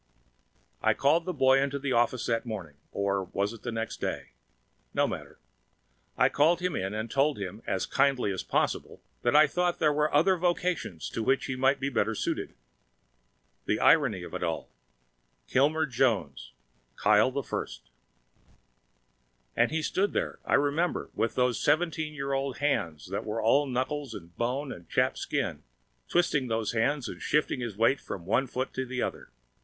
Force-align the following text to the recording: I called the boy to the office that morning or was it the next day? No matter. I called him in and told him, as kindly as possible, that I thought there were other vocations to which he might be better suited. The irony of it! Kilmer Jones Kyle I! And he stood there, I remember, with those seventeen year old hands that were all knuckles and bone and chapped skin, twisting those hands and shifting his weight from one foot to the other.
I 0.81 0.95
called 0.95 1.25
the 1.25 1.31
boy 1.33 1.63
to 1.63 1.77
the 1.77 1.91
office 1.91 2.25
that 2.25 2.43
morning 2.43 2.77
or 2.91 3.25
was 3.25 3.53
it 3.53 3.61
the 3.61 3.71
next 3.71 4.01
day? 4.01 4.31
No 4.95 5.05
matter. 5.07 5.37
I 6.17 6.27
called 6.27 6.59
him 6.59 6.75
in 6.75 6.95
and 6.95 7.07
told 7.11 7.37
him, 7.37 7.61
as 7.67 7.85
kindly 7.85 8.31
as 8.31 8.41
possible, 8.41 9.03
that 9.21 9.35
I 9.35 9.45
thought 9.45 9.77
there 9.77 9.93
were 9.93 10.11
other 10.11 10.37
vocations 10.37 11.07
to 11.11 11.21
which 11.21 11.45
he 11.45 11.55
might 11.55 11.79
be 11.79 11.89
better 11.89 12.15
suited. 12.15 12.55
The 13.67 13.79
irony 13.79 14.23
of 14.23 14.33
it! 14.33 14.41
Kilmer 15.47 15.85
Jones 15.85 16.53
Kyle 16.95 17.45
I! 17.53 17.65
And 19.55 19.69
he 19.69 19.83
stood 19.83 20.13
there, 20.13 20.39
I 20.43 20.55
remember, 20.55 21.11
with 21.13 21.35
those 21.35 21.59
seventeen 21.61 22.15
year 22.15 22.33
old 22.33 22.57
hands 22.57 23.05
that 23.09 23.23
were 23.23 23.39
all 23.39 23.67
knuckles 23.67 24.15
and 24.15 24.35
bone 24.35 24.71
and 24.71 24.89
chapped 24.89 25.19
skin, 25.19 25.61
twisting 26.09 26.47
those 26.47 26.71
hands 26.71 27.07
and 27.07 27.21
shifting 27.21 27.59
his 27.59 27.77
weight 27.77 28.01
from 28.01 28.25
one 28.25 28.47
foot 28.47 28.73
to 28.73 28.83
the 28.83 28.99
other. 29.03 29.29